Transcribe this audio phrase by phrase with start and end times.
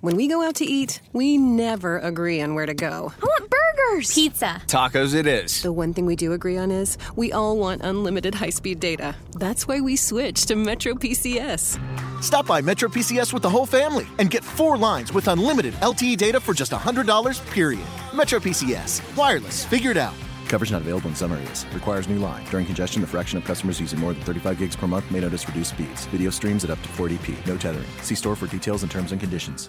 [0.00, 3.12] When we go out to eat, we never agree on where to go.
[3.22, 4.14] I want burgers.
[4.14, 4.62] Pizza.
[4.66, 5.62] Tacos it is.
[5.62, 9.14] The one thing we do agree on is we all want unlimited high speed data.
[9.32, 11.78] That's why we switched to Metro PCS.
[12.22, 16.16] Stop by Metro PCS with the whole family and get four lines with unlimited LTE
[16.16, 17.84] data for just $100, period.
[18.14, 19.02] Metro PCS.
[19.18, 19.66] Wireless.
[19.66, 20.14] Figured out.
[20.48, 21.66] Coverage not available in some areas.
[21.74, 22.42] Requires new line.
[22.46, 25.46] During congestion, the fraction of customers using more than 35 gigs per month may notice
[25.46, 26.06] reduced speeds.
[26.06, 27.46] Video streams at up to 480p.
[27.46, 27.86] No tethering.
[28.00, 29.68] See store for details and terms and conditions.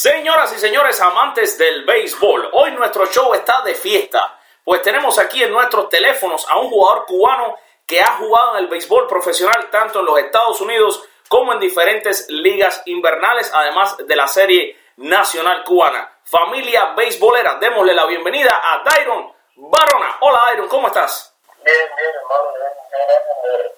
[0.00, 5.42] Señoras y señores amantes del béisbol, hoy nuestro show está de fiesta, pues tenemos aquí
[5.42, 9.98] en nuestros teléfonos a un jugador cubano que ha jugado en el béisbol profesional tanto
[9.98, 16.08] en los Estados Unidos como en diferentes ligas invernales, además de la serie nacional cubana.
[16.22, 20.16] Familia beisbolera, démosle la bienvenida a Dairon Barona.
[20.20, 21.34] Hola Dairon, ¿cómo estás?
[21.64, 23.72] Bien, bien, hermano, bien,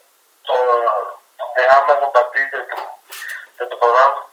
[0.46, 2.76] por dejarme compartir de tu,
[3.58, 4.29] de tu programa.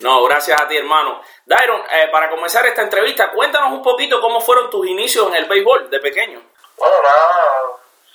[0.00, 1.20] No, gracias a ti, hermano.
[1.44, 5.44] Dairon, eh, para comenzar esta entrevista, cuéntanos un poquito cómo fueron tus inicios en el
[5.44, 6.40] béisbol de pequeño.
[6.78, 7.66] Bueno, nada,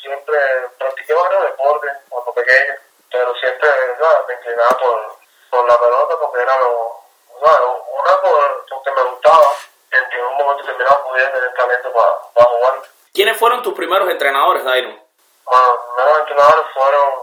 [0.01, 0.35] siempre
[0.79, 2.73] practiqué varios deportes cuando pequeño,
[3.11, 4.27] pero siempre ¿sabes?
[4.27, 5.15] me inclinaba por,
[5.51, 7.01] por la pelota porque era lo,
[7.39, 7.59] ¿sabes?
[7.61, 9.45] una por, porque me gustaba,
[9.91, 12.81] en que en un momento determinado pudiera tener talento para, para jugar.
[13.13, 14.99] ¿Quiénes fueron tus primeros entrenadores, Dairon?
[15.45, 17.13] Bueno, los primeros entrenadores fueron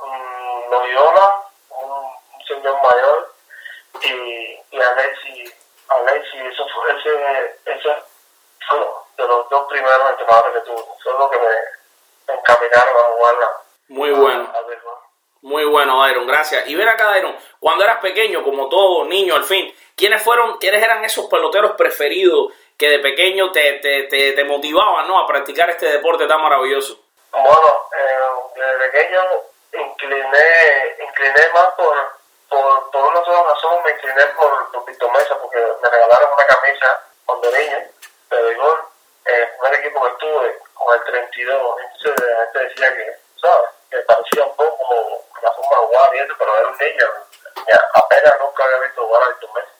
[0.00, 3.37] um, Loyola, un, un señor mayor,
[4.02, 5.52] y, y Alexi,
[5.88, 8.02] Alexi, eso fue, ese, ese
[8.68, 8.78] fue
[9.16, 11.48] de los dos primeros entrenadores que tuve, son los que me,
[12.28, 13.50] me encaminaron a jugarla.
[13.88, 14.52] Muy bueno.
[14.54, 14.68] A.
[15.40, 16.68] Muy bueno, Dairon, gracias.
[16.68, 20.82] Y ven acá, Dairon, cuando eras pequeño, como todo niño al fin, ¿quiénes fueron, quiénes
[20.82, 25.18] eran esos peloteros preferidos que de pequeño te, te, te, te motivaban ¿no?
[25.18, 26.98] a practicar este deporte tan maravilloso?
[27.30, 28.18] Bueno, eh,
[28.56, 29.20] desde pequeño
[29.72, 32.17] incliné, incliné más por,
[32.92, 37.00] por, una sola razón, me incliné por, por Víctor Mesa, porque me regalaron una camisa
[37.24, 37.78] cuando niño,
[38.30, 38.78] de béisbol,
[39.26, 43.68] eh, primer equipo que estuve, con el 32, entonces la gente decía que, ¿sabes?
[43.90, 47.06] Que parecía un poco como la forma de jugar eso, pero era un niño,
[47.94, 49.72] apenas nunca había visto jugar a Víctor Mesa,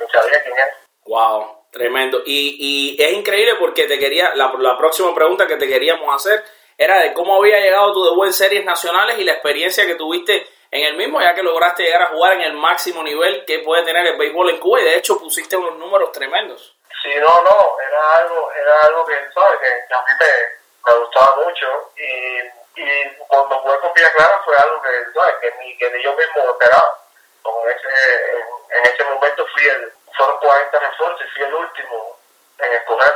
[0.00, 0.76] ni sabía quién era.
[1.06, 2.22] Wow, tremendo.
[2.24, 6.42] Y, y es increíble porque te quería, la, la próxima pregunta que te queríamos hacer
[6.78, 10.46] era de cómo había llegado tú de buen series nacionales y la experiencia que tuviste
[10.74, 13.84] en el mismo, ya que lograste llegar a jugar en el máximo nivel que puede
[13.84, 16.74] tener el béisbol en Cuba y de hecho pusiste unos números tremendos.
[17.00, 19.60] Sí, no, no, era algo, era algo que, ¿sabes?
[19.60, 24.56] Que, a mí me, me gustaba mucho y, y cuando jugué con Villa Clara fue
[24.56, 25.36] algo que, ¿sabes?
[25.40, 26.98] Que ni, que ni yo mismo esperaba.
[27.42, 31.54] Como en ese, en, en ese momento fui el, fueron 40 refuerzos y fui el
[31.54, 32.18] último
[32.58, 33.14] en escoger.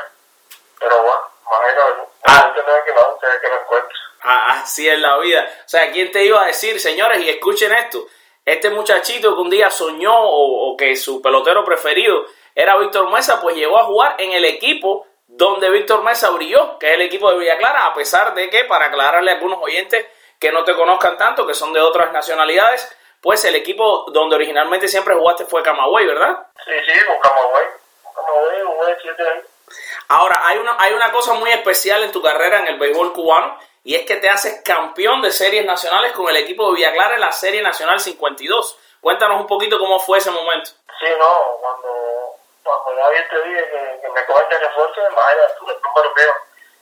[0.79, 2.53] Pero bueno, imagino, Ah.
[2.55, 3.99] no tener que va ustedes que me encuentro.
[4.23, 5.49] Así es la vida.
[5.65, 7.23] O sea, ¿quién te iba a decir, señores?
[7.23, 8.07] Y escuchen esto.
[8.45, 12.25] Este muchachito que un día soñó o, o que su pelotero preferido
[12.55, 16.89] era Víctor Mesa, pues llegó a jugar en el equipo donde Víctor Mesa brilló, que
[16.89, 20.07] es el equipo de Villa Clara, a pesar de que, para aclararle a algunos oyentes
[20.41, 22.91] que no te conozcan tanto, que son de otras nacionalidades,
[23.21, 26.47] pues el equipo donde originalmente siempre jugaste fue Camagüey, ¿verdad?
[26.65, 27.67] Sí, sí, con Camagüey.
[28.03, 29.45] Con Camagüey jugué 7 años.
[30.09, 33.59] Ahora, hay una, hay una cosa muy especial en tu carrera en el béisbol cubano
[33.89, 37.15] y es que te haces campeón de series nacionales con el equipo de Villa Clara
[37.15, 38.79] en la Serie Nacional 52.
[39.01, 40.73] Cuéntanos un poquito cómo fue ese momento.
[41.01, 45.71] Sí, no, cuando, cuando ya vi te dije que, que me cogen de refuerzo, tú,
[45.71, 46.35] el número mío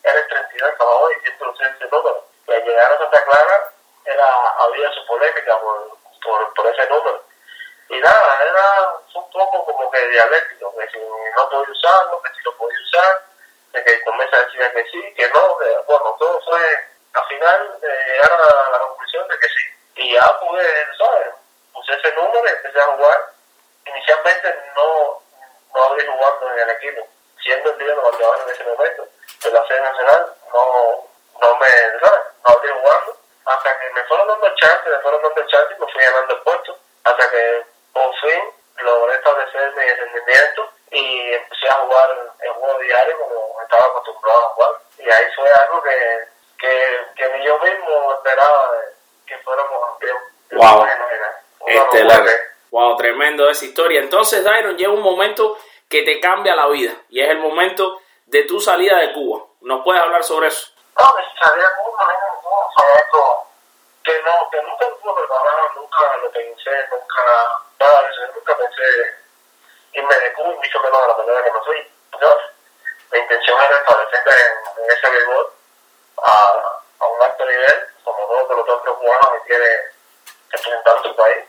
[0.03, 2.25] era el 32 de Camagüey y siempre usé ese número.
[2.49, 3.73] Y al llegar a Santa Clara,
[4.05, 7.23] era, había su polémica por, por, por ese número.
[7.89, 12.43] Y nada, era un poco como que dialéctico, que si no podía usarlo, que si
[12.43, 13.23] lo podía usar,
[13.75, 17.79] de que con Mesa decía que sí, que no, que, bueno, todo fue, al final,
[17.83, 19.65] eh, llegar a la conclusión de que sí.
[19.97, 20.63] Y ya pude,
[20.99, 21.35] ¿sabes?
[21.73, 23.33] Puse ese número y empecé a jugar.
[23.87, 25.23] Inicialmente no,
[25.75, 27.09] no abrí jugando en el equipo,
[27.43, 29.09] siendo el líder de los bateadores en ese momento.
[29.43, 31.09] De la serie nacional no,
[31.41, 32.21] no me, ¿sabes?
[32.47, 33.17] No abrí jugando.
[33.47, 36.43] Hasta que me fueron dando chances, me fueron dando chances y me fui ganando el
[36.43, 36.79] puesto.
[37.05, 38.43] Hasta que por fin
[38.79, 44.49] logré establecer mi rendimiento y empecé a jugar el juego diario como estaba acostumbrado a
[44.51, 44.73] jugar.
[44.99, 46.36] Y ahí fue algo que,
[47.47, 48.95] yo mismo esperaba de
[49.27, 50.19] que fuéramos campeón.
[50.53, 50.87] Wow.
[51.67, 52.19] Estelar.
[52.19, 52.35] locura.
[52.71, 54.01] Wow, tremendo esa historia.
[54.01, 55.57] Entonces, Dairon, llega un momento
[55.89, 59.45] que te cambia la vida y es el momento de tu salida de Cuba.
[59.61, 60.73] ¿Nos puedes hablar sobre eso?
[61.01, 63.47] No, me sabía como no, fue algo
[64.05, 67.23] que no, que nunca lo pude preparar, nunca lo pensé, nunca,
[67.79, 69.17] nada de eso, nunca pensé
[69.93, 71.93] irme de Cuba, y mucho menos de la manera que me fui.
[72.19, 72.45] ¿sabes?
[73.13, 75.53] Mi intención era establecerme en, en ese béisbol
[76.23, 79.93] a, a un alto nivel, como todo pelotón que cubano que quiere
[80.51, 81.45] representar su país.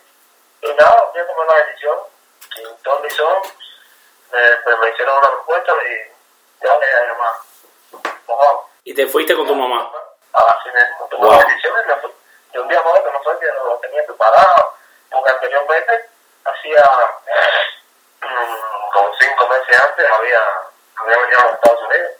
[0.61, 1.97] Y nada, día tomé la decisión
[2.83, 3.41] ton ni son,
[4.31, 8.65] me, me hicieron una propuesta y ya le vamos.
[8.83, 9.91] Y te fuiste con tu mamá.
[10.33, 12.11] Así mismo, tomé las decisiones y me fui.
[12.53, 14.73] Y un día más otro no fue que lo tenía preparado,
[15.11, 16.09] porque anteriormente
[16.45, 16.83] hacía
[18.21, 20.41] mm, como cinco meses antes había,
[20.95, 22.11] había venido a los Estados Unidos.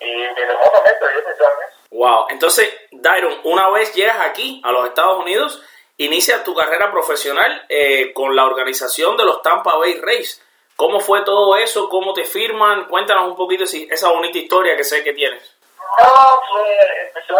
[0.00, 1.79] Y mi remotamente yo pensaba en eso.
[1.90, 2.26] Wow.
[2.30, 5.62] Entonces, Dairon, una vez llegas aquí a los Estados Unidos,
[5.96, 10.42] inicias tu carrera profesional eh, con la organización de los Tampa Bay Rays.
[10.76, 11.88] ¿Cómo fue todo eso?
[11.88, 12.86] ¿Cómo te firman?
[12.86, 15.56] Cuéntanos un poquito esa bonita historia que sé que tienes.
[15.98, 16.06] No,
[16.50, 17.34] fue, empecé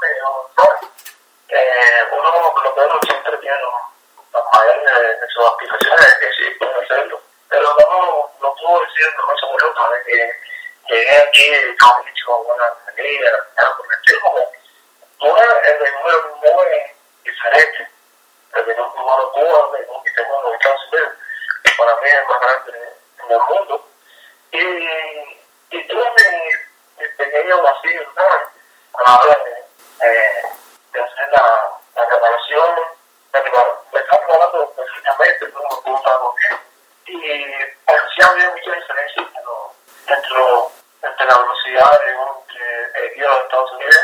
[0.00, 0.50] pero
[1.48, 3.56] eh, uno como pelotero siempre tiene
[4.32, 6.70] los mayores de, de sus aspiraciones, de sí, puede.
[7.48, 9.74] Pero no, no puedo decir no se murió
[10.06, 10.49] que
[10.90, 11.76] llegué aquí y
[12.08, 13.30] hecho con buena familia,
[13.92, 14.50] estilo, como
[15.32, 15.80] una, es
[16.40, 16.94] muy
[17.24, 17.88] diferente.
[18.54, 21.12] El menú cubano Cuba, el menú que tengo en los Estados Unidos,
[21.64, 22.92] que para mí es más grande
[23.24, 23.86] en el mundo.
[24.52, 28.48] Y, y tuve mi, mi pequeño vacío, ¿sabes?
[28.94, 30.42] A la hora de, eh,
[30.92, 32.08] de hacer la, la
[33.44, 36.60] prepar- me estaba preparando perfectamente, como tú estabas bien.
[37.06, 37.54] Y
[37.86, 39.42] pero sí había mucha diferencia entre,
[40.32, 44.00] lo- entre la velocidad de un que he ido a los Estados Unidos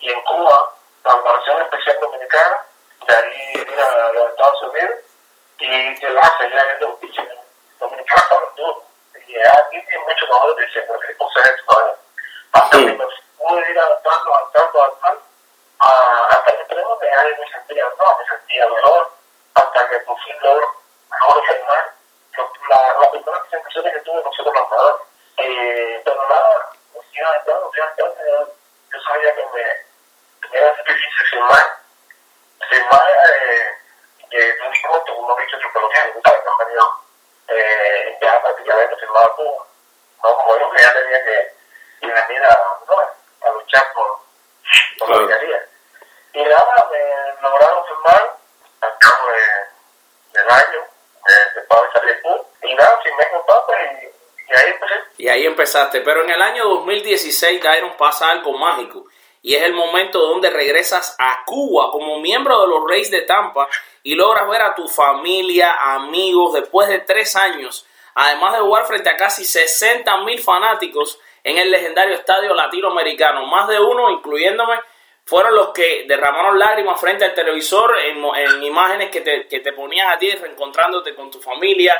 [0.00, 2.64] y en Cuba, la preparación especial dominicana,
[3.06, 4.98] de ahí ir a los Estados Unidos
[5.58, 6.98] y que va a seguir habiendo
[7.78, 8.82] dominicano para todo.
[9.26, 11.94] Y aquí tiene mucho mejor de decir, porque cosas esto todavía.
[12.52, 13.06] Hasta que me
[13.38, 15.22] pude ir adaptando, adaptando, adaptando,
[15.78, 19.10] a- hasta el extremo que ya me sentía, no, me sentía mejor,
[19.54, 20.74] hasta que por fin logro,
[22.36, 25.06] lo- la- las primeras presentaciones que tuve nosotros los jugadores.
[25.36, 26.02] Eh,
[27.24, 28.54] adaptando, fui adaptando, yo,
[28.92, 31.78] yo sabía que me, que era difícil firmar,
[32.68, 33.78] firmar eh,
[34.30, 35.58] eh, muy corto, como he dicho.
[35.58, 37.00] Que han venido
[37.48, 39.66] eh, ya prácticamente firmado a Cuba,
[40.22, 40.36] ¿no?
[40.36, 41.54] Como yo que ya tenía que,
[42.00, 43.48] venir a, ¿no?
[43.48, 44.18] a luchar por,
[44.98, 45.22] por Claro.
[45.22, 45.68] lo que quería.
[46.32, 48.36] Y nada, me lograron firmar
[48.80, 50.86] al cabo de, del año,
[51.26, 52.22] de, de Pablo salir
[52.62, 54.13] y nada, firmé con Papa y,
[54.48, 54.94] y ahí empecé.
[55.18, 56.00] Y ahí empezaste.
[56.00, 59.06] Pero en el año 2016, Dairon, pasa algo mágico.
[59.42, 63.68] Y es el momento donde regresas a Cuba como miembro de los Rays de Tampa
[64.02, 67.86] y logras ver a tu familia, amigos, después de tres años.
[68.14, 73.46] Además de jugar frente a casi 60 mil fanáticos en el legendario estadio latinoamericano.
[73.46, 74.80] Más de uno, incluyéndome,
[75.24, 79.72] fueron los que derramaron lágrimas frente al televisor en, en imágenes que te, que te
[79.72, 81.94] ponías a ti reencontrándote con tu familia,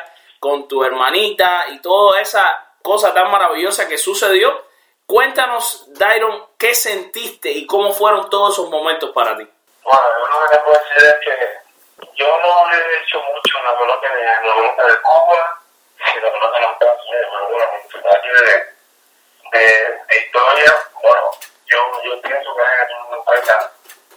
[0.44, 4.66] con tu hermanita y toda esa cosa tan maravillosa que sucedió.
[5.06, 9.48] Cuéntanos, Dairon, qué sentiste y cómo fueron todos esos momentos para ti.
[9.82, 13.64] Bueno, yo lo que te puedo decir es que yo no he hecho mucho en
[13.64, 15.60] la pelota de la pelota de Cuba
[15.98, 19.64] la pelota de los Estados Unidos, pero bueno, en términos de, de,
[20.08, 21.30] de historia, bueno,
[21.64, 23.72] yo, yo pienso que hay en cuenta,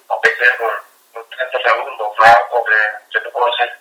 [0.10, 0.84] aunque sea por,
[1.14, 2.76] por 30 segundos, flaco, que
[3.12, 3.72] yo te puedo decir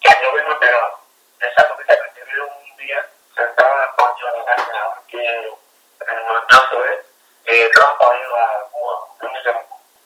[0.00, 1.06] que yo mismo pero
[1.40, 5.18] esa noticia que te veo un día sentado en el patio de la casa aquí
[5.18, 7.04] en el caso de
[7.46, 9.08] eh, Trump ha ido a Cuba.
[9.20, 9.54] Entonces,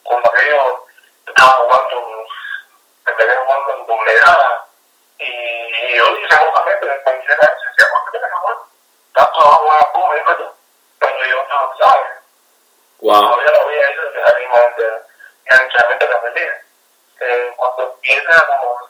[0.03, 0.87] cuando aquello
[1.27, 2.27] estaba jugando,
[3.07, 4.65] empecé jugando en comunidad
[5.19, 8.57] y, y hoy seguramente en cualquier edad se decía, ¿por qué te jugar?
[9.15, 10.55] Tanto va a jugar a Cuba, y yo,
[10.99, 12.11] pero yo no, ¿sabes?
[13.01, 14.87] Todavía lo había hecho desde salimos de
[15.47, 16.63] el entrenamiento de la pelea.
[17.21, 17.55] Eh,
[18.47, 18.89] como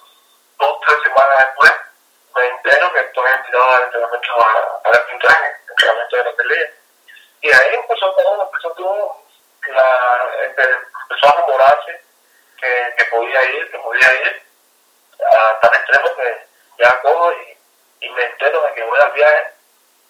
[0.59, 1.73] dos, tres semanas después,
[2.37, 6.71] me entero que estoy invitado al entrenamiento a- el pintaje, entrenamiento de la pelea.
[7.43, 9.23] Y ahí empezó todo, empezó todo,
[9.69, 12.03] la, empe- empezó a rumorarse
[12.59, 14.43] que, que podía ir, que podía ir,
[15.33, 16.47] a tal extremo que
[16.79, 17.59] ya cojo y,
[18.01, 19.53] y me entero de que voy al viaje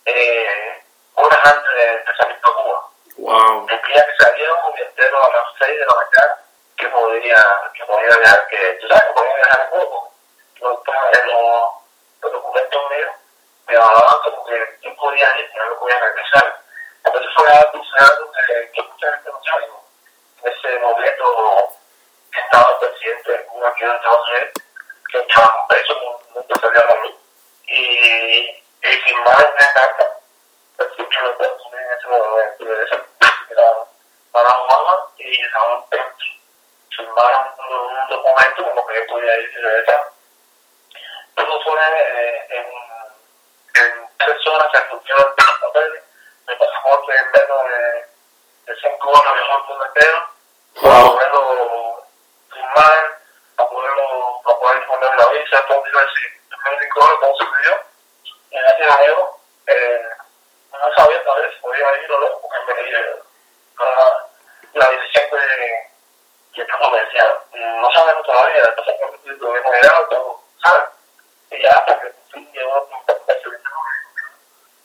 [0.06, 0.82] eh,
[1.14, 2.90] horas antes de, de salir para Cuba.
[3.18, 3.66] Wow.
[3.68, 6.38] El día que salieron, me entero a las 6 de la mañana
[6.80, 7.37] que podía,
[7.75, 10.12] que podía viajar, que tú sabes que podía viajar en poco.
[10.60, 10.80] Los,
[12.22, 13.10] los, documentos míos
[13.66, 16.60] me hablaban como que yo podía ir, que no podía regresar.
[17.04, 19.66] Entonces fue algo, que, que mucha gente no sabe.
[20.42, 21.75] En ese momento
[22.32, 24.50] estaba el presidente de Cuba aquí en Estados Unidos,
[25.10, 27.14] que estaba preso, no, no salía a la luz.
[27.66, 30.20] Y, y firmaron una carta
[30.78, 32.96] el futuro de Estados Unidos en ese momento, de esa
[33.50, 33.90] era
[34.32, 36.26] para Obama y estaban dentro.
[36.96, 40.12] Firmaron un, un documento como que podía ir regresar.
[41.35, 42.66] Todo fue eh, en,
[43.83, 46.02] en tres horas se cumplieron los papeles,
[46.47, 50.30] mi pasaporte en menos de, de cinco horas viajó el mundo entero,
[50.83, 52.07] para poderlo
[52.52, 53.19] firmar,
[53.57, 57.80] para poderlo, para poder poner la visa, todo iba así, primer rincón, todo sucedió.
[58.50, 59.19] Y gracias a Dios,
[59.69, 60.09] eh,
[60.73, 64.28] no sabía tal vez si podía ir o no, porque me la,
[64.75, 65.90] la decisión que,
[66.54, 67.38] que estamos me decía,
[67.80, 70.88] no sabemos todavía, entonces lo hemos llegado, pero, ¿sabes?
[71.50, 72.88] Y ya hasta que fin llegó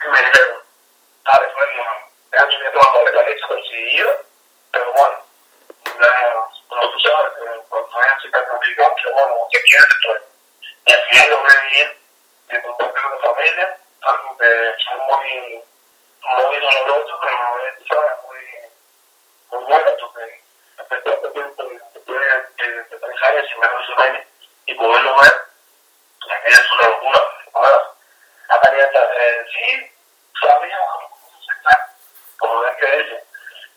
[0.06, 0.64] y me dijeron,
[1.26, 1.54] ¿sabes?
[1.54, 1.84] Bueno,
[2.32, 4.10] ya yo me tomado la leche coincidido,
[4.72, 5.18] pero bueno,
[6.00, 7.34] la, como tú sabes,
[7.70, 10.22] cuando es súper complicado, que bueno, que quieres, pues,
[10.86, 11.98] y al final logré vivir
[12.48, 15.64] de contacto con familia, algo que fue muy,
[16.22, 18.12] muy doloroso, pero a la ¿sabes?
[18.28, 18.40] Muy,
[19.52, 20.46] muy bueno, porque
[21.22, 24.16] de de, de, de
[24.68, 25.34] y de poderlo ver,
[26.30, 27.22] aquella es una locura.
[27.54, 27.92] Ahora,
[28.50, 29.92] la caliente, eh, sí,
[30.42, 30.78] sabía
[32.38, 33.24] como ven que dice,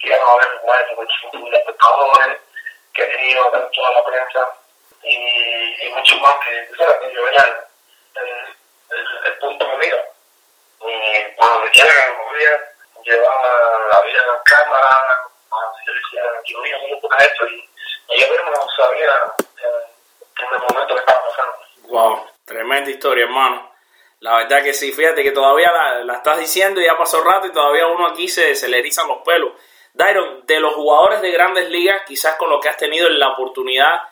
[0.00, 2.38] que iban a haber muertos, muchos espectadores,
[2.94, 4.48] que iban a ver toda la prensa,
[5.02, 6.94] y, y mucho más que, ¿sabes?
[7.00, 7.68] que yo era
[8.14, 10.04] el, punto de mira.
[10.80, 11.92] Y cuando me quiera
[12.28, 15.28] me llevaba la vida en cámara,
[15.88, 19.10] yo decía, yo voy a hacer esto, y, yo mismo sabía
[19.58, 19.86] eh,
[20.38, 21.56] en el momento que estaba pasando.
[21.88, 23.70] Wow, tremenda historia, hermano.
[24.20, 27.46] La verdad que sí, fíjate que todavía la, la, estás diciendo y ya pasó rato
[27.46, 29.52] y todavía uno aquí se, se le erizan los pelos.
[29.92, 34.02] Dairon, de los jugadores de grandes ligas, quizás con los que has tenido la oportunidad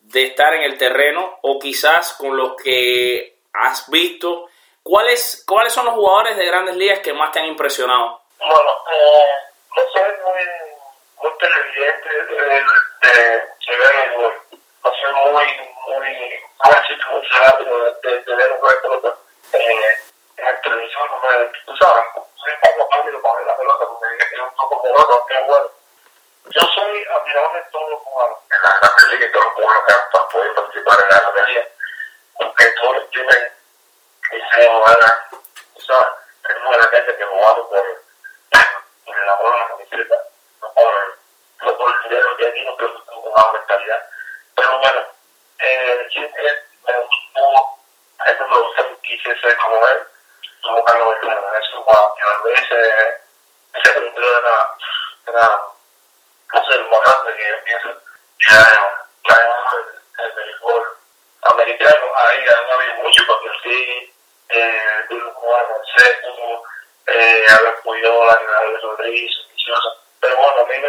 [0.00, 4.48] de estar en el terreno o quizás con los que has visto,
[4.82, 8.22] ¿cuáles, ¿cuáles son los jugadores de grandes ligas que más te han impresionado?
[8.38, 10.42] Bueno, eh, no soy muy,
[11.38, 12.64] televidente de,
[13.02, 14.34] de, gol.
[14.84, 15.46] No soy muy,
[15.86, 16.10] muy,
[18.02, 19.16] de, de, ver un juego pelota
[19.52, 19.98] eh,
[20.36, 21.10] en el televisor,
[21.64, 22.04] tú sabes,
[22.36, 25.70] soy un poco rápido para ver la pelota porque es un poco pelota, que bueno.
[26.48, 30.98] Yo soy admirador de todos los jugadores en la Ligas y todos los podido participar
[31.02, 31.68] en la Grandes Ligas,
[32.34, 33.52] porque todos tienen
[34.30, 36.12] ese ganas, tú sabes,
[36.46, 38.02] tenemos la gente que jugamos por,
[39.04, 40.22] por el amor a la camiseta,
[40.62, 41.18] no por,
[41.62, 44.06] no por el dinero que aquí no creo que jugamos mentalidad.
[44.54, 45.00] Pero bueno,
[45.58, 47.78] eh, siempre me gustó,
[48.18, 49.98] a eso me gusta, quise ser como él,
[50.62, 52.22] como Carlos Beltrán, eso, wow, que
[52.66, 53.20] ese,
[53.74, 54.76] ese pelotero era,
[55.26, 55.60] era
[56.52, 57.88] no sé, lo más grande que yo pienso,
[58.38, 60.96] que traemos el, el béisbol
[61.42, 64.14] americano, ahí han habido mucho, porque sí,
[64.48, 66.62] eh, jugar con Seco,
[67.06, 67.44] eh,
[67.82, 69.32] podido la de Rodríguez,
[70.20, 70.88] pero bueno, a mí me,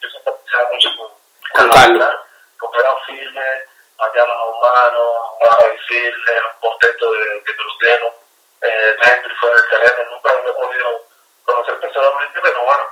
[0.00, 1.10] yo siempre pensaba mucho con,
[1.52, 2.14] con Carlos,
[2.60, 3.62] porque era firme,
[3.96, 8.14] pateaba las manos, jugaba difícil, era un contexto de, de pelotero,
[8.62, 11.05] eh, dentro y fuera del terreno, nunca he podido
[11.46, 12.84] conocer personalmente, pero bueno,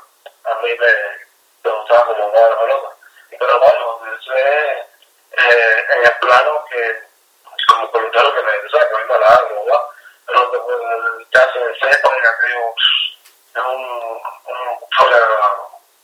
[0.44, 1.25] a mí me
[1.64, 2.88] me gustaba como la pelota.
[3.30, 4.87] Pero bueno, eso es
[5.32, 7.02] eh, en el plano que,
[7.68, 8.88] como pelotero que me, ¿sabes?
[8.88, 9.88] Que a la como va.
[10.26, 12.75] Pero en el caso de Cepa, creo,
[13.54, 13.84] es un,
[14.44, 14.68] un,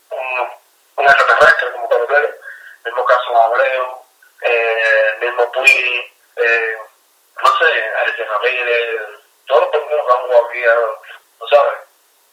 [0.09, 0.51] un,
[0.97, 2.35] un extraterrestre como pelotero.
[2.83, 4.01] Mismo caso Abreu,
[4.41, 6.77] eh, mismo Puy, eh,
[7.43, 9.01] no sé, Alexis Ramírez,
[9.47, 10.63] todos los que han jugado aquí,
[11.39, 11.80] ¿no sabes?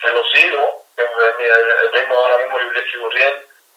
[0.09, 3.35] Que lo sigo, que el mismo ahora mismo Libre Chigurriel,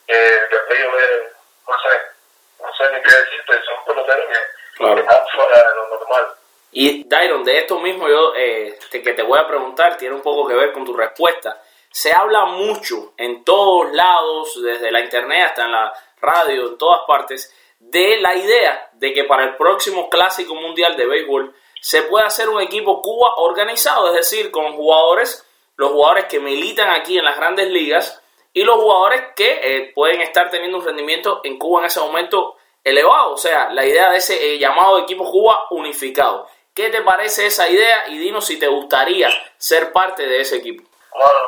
[0.07, 1.33] que después yo ver,
[1.67, 4.95] no sé, no sé ni qué decirte, son peloteros que, Claro.
[4.95, 6.27] que están fuera de lo normal.
[6.71, 10.21] Y Dairon, de esto mismo yo eh, te, que te voy a preguntar, tiene un
[10.21, 11.61] poco que ver con tu respuesta.
[11.89, 17.01] Se habla mucho en todos lados, desde la internet hasta en la radio, en todas
[17.05, 22.27] partes, de la idea de que para el próximo Clásico Mundial de Béisbol se pueda
[22.27, 25.45] hacer un equipo Cuba organizado, es decir, con jugadores,
[25.81, 28.21] los jugadores que militan aquí en las grandes ligas
[28.53, 32.55] y los jugadores que eh, pueden estar teniendo un rendimiento en Cuba en ese momento
[32.83, 36.47] elevado, o sea, la idea de ese eh, llamado equipo Cuba unificado.
[36.75, 38.07] ¿Qué te parece esa idea?
[38.09, 40.87] Y dinos si te gustaría ser parte de ese equipo.
[41.13, 41.39] Bueno,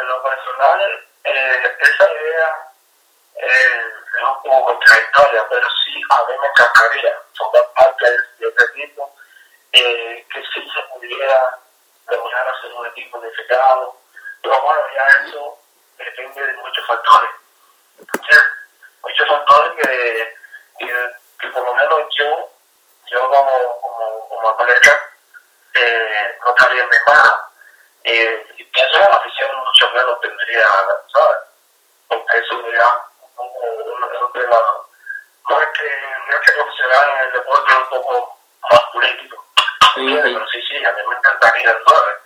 [0.00, 0.80] en lo personal,
[1.24, 2.72] eh, esa idea
[3.34, 3.82] eh,
[4.18, 8.04] es un poco contradictoria, pero sí a mí me encantaría formar parte
[8.38, 9.12] de este equipo,
[9.72, 11.58] que sí se pudiera
[12.16, 13.96] lograr hacer un equipo unificado.
[14.42, 15.58] Pero bueno, ya eso
[15.98, 17.30] depende de muchos factores.
[19.02, 20.34] Muchos factores que,
[20.78, 22.50] que, por lo menos yo,
[23.06, 25.10] yo como, como, como atleta,
[25.74, 26.96] eh, no estaría en mi.
[28.04, 30.68] Eh, y pienso que la afición mucho menos tendría,
[31.12, 31.36] ¿sabes?
[32.08, 33.10] Porque eso ya
[34.24, 34.56] un tema,
[35.48, 38.38] es que, es que profesional en el deporte un poco
[38.70, 39.44] más político.
[39.94, 42.16] Pero sí, sí, a mí me encantaría, ¿sabes?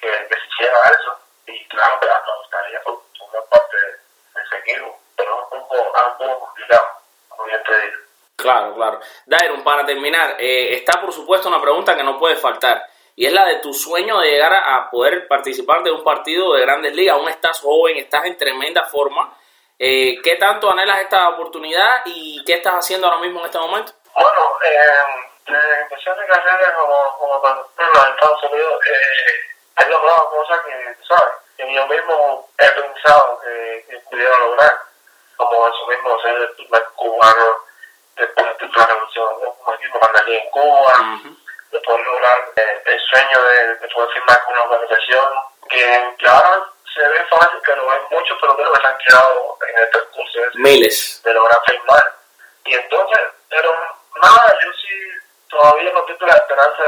[0.00, 1.18] Que, que se hiciera eso.
[1.46, 6.86] Y claro, que me gustaría formar parte de ese equipo, pero un poco, poco complicado,
[7.28, 8.02] como bien te digo.
[8.36, 9.00] Claro, claro.
[9.26, 12.86] Dairon, para terminar, eh, está por supuesto una pregunta que no puede faltar.
[13.14, 16.62] Y es la de tu sueño de llegar a, poder participar de un partido de
[16.62, 17.14] grandes ligas.
[17.14, 19.36] Aún estás joven, estás en tremenda forma.
[19.78, 23.92] Eh, ¿Qué tanto anhelas esta oportunidad y qué estás haciendo ahora mismo en este momento?
[24.14, 30.30] Bueno, eh, desde empecé mi carrera como, como en los Estados Unidos, eh, he logrado
[30.30, 31.34] cosas que, ¿sabes?
[31.56, 34.80] Que yo mismo he pensado que, que pudiera lograr,
[35.36, 37.64] como eso mismo ser el primer cubano
[38.16, 40.92] después de la revolución, como equipo cuando en Cuba,
[41.70, 45.32] de poder lograr eh, el sueño de, de, poder firmar con una organización
[45.68, 49.78] que, que ahora se ve fácil, pero hay muchos peloteros que se han quedado en
[49.78, 51.22] el percurso Miles.
[51.24, 52.14] de lograr firmar.
[52.64, 53.72] Y entonces, pero
[54.20, 55.10] nada, yo sí
[55.52, 56.82] todavía no tengo la esperanza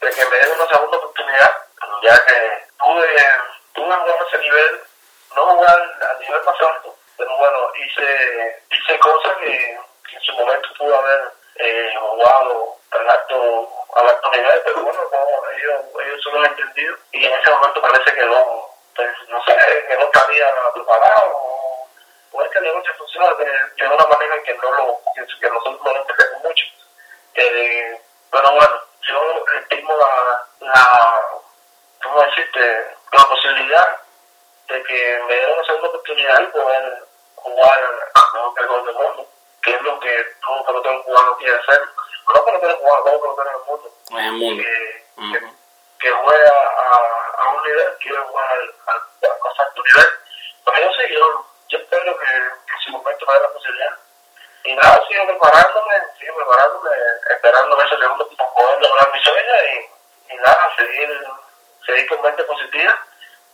[0.00, 1.50] de, que me den una segunda oportunidad,
[2.02, 3.16] ya que pude,
[3.74, 4.80] pude jugar ese nivel,
[5.34, 9.78] no jugar a nivel más alto, pero bueno, hice, hice cosas que,
[10.12, 15.00] en su momento pude haber eh, jugado al alto, al alto nivel, pero bueno,
[15.56, 19.54] ellos, ellos solo lo entendido y en ese momento parece que no, pues, no sé,
[19.88, 21.56] que no estaría preparado
[22.32, 25.92] o es que el negocio funciona de, una manera que no lo que nosotros no
[25.92, 26.64] lo entendemos mucho.
[27.34, 31.22] Eh, pero bueno, yo estimo la, la
[32.02, 32.96] ¿cómo decirte?
[33.12, 34.00] La posibilidad
[34.68, 37.04] de que me den una segunda oportunidad y poder
[37.36, 39.28] jugar al mejor cargo del mundo,
[39.62, 41.82] que es lo que todo pelotero cubano quiere hacer.
[42.34, 43.92] No pelotero cubano, todo pelotero en el mundo.
[44.10, 44.62] En el mundo.
[44.62, 45.32] Que, uh -huh.
[45.32, 50.10] que, que, juega a, a, un nivel, quiere jugar al, al, a alto nivel.
[50.64, 54.05] Pero yo sí, yo, yo espero que, que en su momento me dé la posibilidad
[54.66, 56.90] y nada, sigo preparándome, sigo preparándome,
[57.30, 61.08] esperando ese segundo para poder lograr mi sueño y, y nada, seguir,
[61.86, 62.98] seguir con mente positiva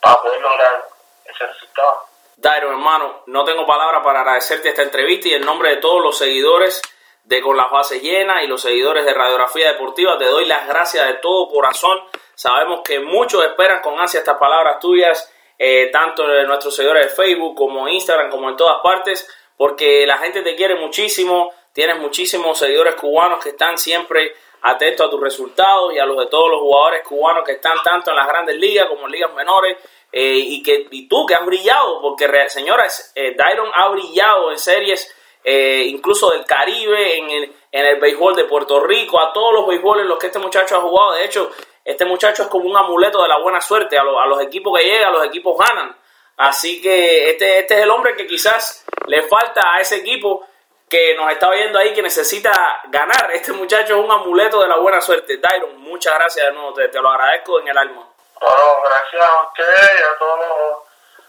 [0.00, 0.88] para poder lograr
[1.26, 2.07] ese resultado.
[2.37, 6.16] Dairo, hermano, no tengo palabras para agradecerte esta entrevista y en nombre de todos los
[6.16, 6.81] seguidores
[7.25, 11.07] de Con las Bases Llenas y los seguidores de Radiografía Deportiva, te doy las gracias
[11.07, 12.02] de todo corazón.
[12.35, 17.14] Sabemos que muchos esperan con ansia estas palabras tuyas, eh, tanto en nuestros seguidores de
[17.14, 19.29] Facebook como Instagram, como en todas partes
[19.62, 25.09] porque la gente te quiere muchísimo, tienes muchísimos seguidores cubanos que están siempre atentos a
[25.09, 28.27] tus resultados y a los de todos los jugadores cubanos que están tanto en las
[28.27, 29.79] grandes ligas como en ligas menores
[30.11, 34.59] eh, y que y tú que has brillado, porque señoras, eh, Dairon ha brillado en
[34.59, 39.55] series eh, incluso del Caribe, en el, en el béisbol de Puerto Rico, a todos
[39.55, 41.53] los béisboles en los que este muchacho ha jugado, de hecho,
[41.85, 44.77] este muchacho es como un amuleto de la buena suerte, a, lo, a los equipos
[44.77, 45.96] que llega, los equipos ganan.
[46.37, 50.46] Así que este, este es el hombre que quizás le falta a ese equipo
[50.88, 53.30] que nos está viendo ahí que necesita ganar.
[53.32, 55.38] Este muchacho es un amuleto de la buena suerte.
[55.38, 58.06] Dairon, muchas gracias de nuevo, te, te lo agradezco en el alma.
[58.38, 60.78] Bueno, gracias a usted y a todos los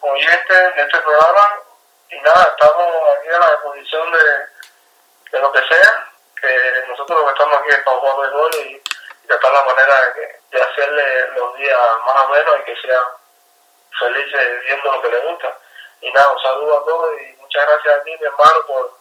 [0.02, 1.60] oyentes de este programa.
[2.10, 6.10] Y nada, estamos aquí a la disposición de, de lo que sea.
[6.42, 8.82] Que nosotros lo que estamos aquí es para jugar gol y,
[9.24, 13.00] y tratar la manera de, de hacerle los días más o menos y que sea
[13.98, 15.58] felices viendo lo que le gusta.
[16.02, 18.92] Y nada, un saludo a todos y muchas gracias a ti, mi hermano, por,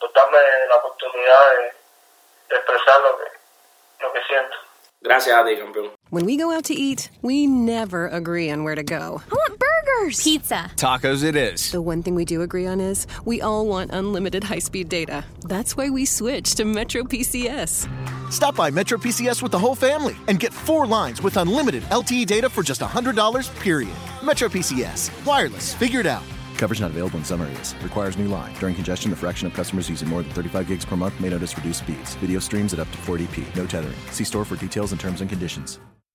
[0.00, 0.38] por darme
[0.68, 4.56] la oportunidad de, de expresar lo que, lo que siento.
[5.02, 5.90] Gracias a ti, campeón.
[6.10, 9.20] When we go out to eat, we never agree on where to go.
[9.30, 11.22] I want burgers, pizza, tacos.
[11.22, 11.72] It is.
[11.72, 15.24] The one thing we do agree on is we all want unlimited high-speed data.
[15.42, 17.88] That's why we switched to Metro PCS.
[18.32, 22.26] Stop by Metro PCS with the whole family and get four lines with unlimited LTE
[22.26, 23.92] data for just $100, period.
[24.22, 25.10] Metro PCS.
[25.26, 25.74] Wireless.
[25.74, 26.24] Figured out.
[26.56, 27.74] Coverage not available in some areas.
[27.82, 28.54] Requires new line.
[28.54, 31.56] During congestion, the fraction of customers using more than 35 gigs per month may notice
[31.56, 32.14] reduced speeds.
[32.16, 33.54] Video streams at up to 40p.
[33.54, 33.96] No tethering.
[34.10, 35.78] See store for details and terms and conditions.